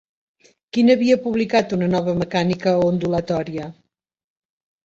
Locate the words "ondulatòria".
2.89-3.69